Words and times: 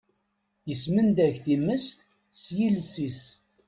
Ismendag 0.73 1.35
times 1.45 1.85
s 2.41 2.43
yiles-is. 2.55 3.21